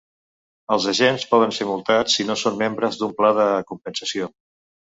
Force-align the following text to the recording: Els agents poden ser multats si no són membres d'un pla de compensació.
Els 0.75 0.87
agents 0.91 1.25
poden 1.33 1.53
ser 1.59 1.67
multats 1.73 2.17
si 2.21 2.25
no 2.31 2.39
són 2.45 2.57
membres 2.65 3.01
d'un 3.03 3.15
pla 3.21 3.33
de 3.41 3.47
compensació. 3.75 4.33